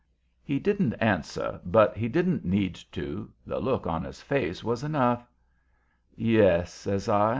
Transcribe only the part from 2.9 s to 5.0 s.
to; the look on his face was